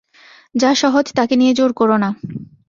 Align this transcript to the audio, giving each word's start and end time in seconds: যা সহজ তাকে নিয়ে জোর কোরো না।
যা 0.55 0.71
সহজ 0.75 1.05
তাকে 1.17 1.33
নিয়ে 1.35 1.53
জোর 1.53 1.71
কোরো 1.73 1.95
না। 1.97 2.09